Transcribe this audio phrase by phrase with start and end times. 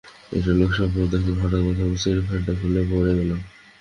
[0.31, 3.31] একটা লোক স্বপ্ন দেখল, হঠাৎ মাথার উপর সিলিং ফ্যানটা খুলে পড়ে গেল।